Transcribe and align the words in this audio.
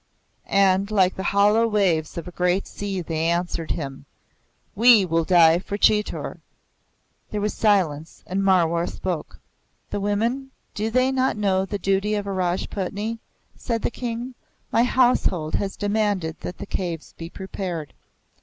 And 0.47 0.89
like 0.89 1.15
the 1.15 1.21
hollow 1.29 1.67
waves 1.67 2.17
of 2.17 2.27
a 2.27 2.31
great 2.31 2.65
sea 2.65 3.01
they 3.03 3.27
answered 3.27 3.69
him, 3.69 4.07
"We 4.73 5.05
will 5.05 5.23
die 5.23 5.59
for 5.59 5.77
Chitor." 5.77 6.39
There 7.29 7.39
was 7.39 7.53
silence 7.53 8.23
and 8.25 8.43
Marwar 8.43 8.87
spoke. 8.87 9.39
"The 9.91 9.99
women?" 9.99 10.49
"Do 10.73 10.89
they 10.89 11.11
not 11.11 11.37
know 11.37 11.65
the 11.65 11.77
duty 11.77 12.15
of 12.15 12.25
a 12.25 12.31
Rajputni?" 12.33 13.19
said 13.55 13.83
the 13.83 13.91
King. 13.91 14.33
"My 14.71 14.85
household 14.85 15.53
has 15.53 15.75
demanded 15.77 16.39
that 16.39 16.57
the 16.57 16.65
caves 16.65 17.13
be 17.15 17.29
prepared." 17.29 17.93